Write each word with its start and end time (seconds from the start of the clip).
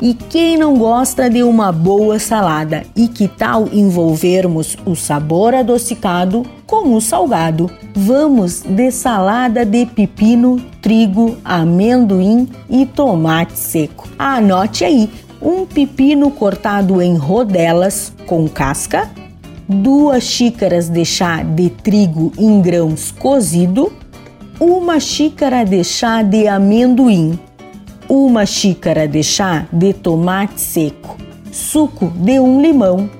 E 0.00 0.14
quem 0.14 0.56
não 0.56 0.76
gosta 0.76 1.28
de 1.28 1.42
uma 1.42 1.72
boa 1.72 2.20
salada? 2.20 2.84
E 2.94 3.08
que 3.08 3.26
tal 3.26 3.68
envolvermos 3.72 4.76
o 4.86 4.94
sabor 4.94 5.54
adocicado 5.54 6.46
com 6.66 6.94
o 6.94 7.00
salgado? 7.00 7.68
Vamos 7.96 8.62
de 8.62 8.92
salada 8.92 9.64
de 9.64 9.86
pepino, 9.86 10.60
trigo, 10.80 11.36
amendoim 11.44 12.48
e 12.70 12.86
tomate 12.86 13.58
seco. 13.58 14.08
Anote 14.16 14.84
aí: 14.84 15.10
um 15.42 15.66
pepino 15.66 16.30
cortado 16.30 17.02
em 17.02 17.16
rodelas 17.16 18.12
com 18.24 18.48
casca, 18.48 19.10
duas 19.68 20.22
xícaras 20.22 20.88
de 20.88 21.04
chá 21.04 21.42
de 21.42 21.70
trigo 21.70 22.32
em 22.38 22.60
grãos 22.60 23.10
cozido, 23.10 23.92
uma 24.60 25.00
xícara 25.00 25.64
de 25.64 25.82
chá 25.82 26.22
de 26.22 26.46
amendoim, 26.46 27.36
uma 28.08 28.46
xícara 28.46 29.06
de 29.06 29.22
chá 29.22 29.66
de 29.70 29.92
tomate 29.92 30.60
seco, 30.60 31.16
suco 31.52 32.06
de 32.16 32.40
um 32.40 32.60
limão, 32.62 33.10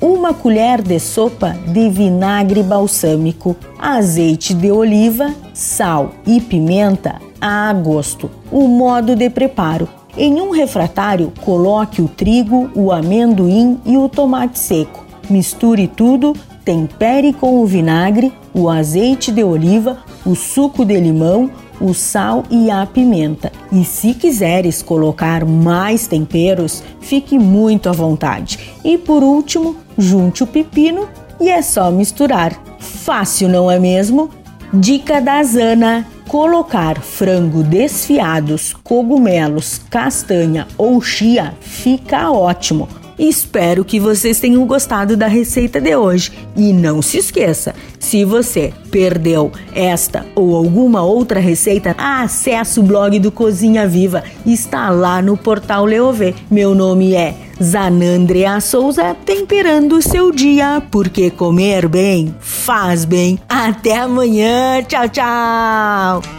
uma 0.00 0.34
colher 0.34 0.82
de 0.82 0.98
sopa 0.98 1.56
de 1.68 1.88
vinagre 1.88 2.62
balsâmico, 2.62 3.54
azeite 3.78 4.52
de 4.52 4.70
oliva, 4.70 5.32
sal 5.54 6.10
e 6.26 6.40
pimenta 6.40 7.20
a 7.40 7.72
gosto. 7.72 8.28
O 8.50 8.66
modo 8.66 9.14
de 9.14 9.30
preparo: 9.30 9.88
em 10.16 10.40
um 10.40 10.50
refratário, 10.50 11.32
coloque 11.44 12.02
o 12.02 12.08
trigo, 12.08 12.68
o 12.74 12.90
amendoim 12.90 13.80
e 13.86 13.96
o 13.96 14.08
tomate 14.08 14.58
seco. 14.58 15.04
Misture 15.30 15.86
tudo, 15.86 16.34
tempere 16.64 17.32
com 17.32 17.60
o 17.60 17.66
vinagre, 17.66 18.32
o 18.52 18.68
azeite 18.68 19.30
de 19.30 19.44
oliva, 19.44 19.98
o 20.26 20.34
suco 20.34 20.84
de 20.84 20.98
limão, 20.98 21.48
o 21.82 21.92
sal 21.92 22.44
e 22.50 22.70
a 22.70 22.86
pimenta. 22.86 23.50
E 23.70 23.84
se 23.84 24.14
quiseres 24.14 24.82
colocar 24.82 25.44
mais 25.44 26.06
temperos, 26.06 26.82
fique 27.00 27.38
muito 27.38 27.88
à 27.88 27.92
vontade. 27.92 28.58
E 28.84 28.96
por 28.96 29.22
último, 29.22 29.76
junte 29.98 30.42
o 30.44 30.46
pepino 30.46 31.08
e 31.40 31.48
é 31.48 31.60
só 31.60 31.90
misturar. 31.90 32.52
Fácil, 32.78 33.48
não 33.48 33.70
é 33.70 33.78
mesmo? 33.78 34.30
Dica 34.72 35.20
da 35.20 35.42
Zana: 35.42 36.06
colocar 36.28 37.00
frango 37.00 37.62
desfiados, 37.62 38.74
cogumelos, 38.82 39.80
castanha 39.90 40.66
ou 40.78 41.00
chia 41.02 41.54
fica 41.60 42.30
ótimo. 42.30 43.01
Espero 43.18 43.84
que 43.84 44.00
vocês 44.00 44.40
tenham 44.40 44.66
gostado 44.66 45.16
da 45.16 45.26
receita 45.26 45.80
de 45.80 45.94
hoje. 45.94 46.32
E 46.56 46.72
não 46.72 47.00
se 47.02 47.18
esqueça, 47.18 47.74
se 47.98 48.24
você 48.24 48.72
perdeu 48.90 49.52
esta 49.74 50.26
ou 50.34 50.56
alguma 50.56 51.02
outra 51.02 51.40
receita, 51.40 51.94
acesse 51.98 52.80
o 52.80 52.82
blog 52.82 53.18
do 53.18 53.30
Cozinha 53.30 53.86
Viva. 53.86 54.24
Está 54.44 54.90
lá 54.90 55.22
no 55.22 55.36
portal 55.36 55.84
Leovê. 55.84 56.34
Meu 56.50 56.74
nome 56.74 57.14
é 57.14 57.34
Zanandrea 57.62 58.60
Souza, 58.60 59.16
temperando 59.24 59.96
o 59.96 60.02
seu 60.02 60.32
dia, 60.32 60.82
porque 60.90 61.30
comer 61.30 61.88
bem 61.88 62.34
faz 62.40 63.04
bem. 63.04 63.38
Até 63.48 63.98
amanhã. 63.98 64.82
Tchau, 64.82 65.08
tchau. 65.08 66.31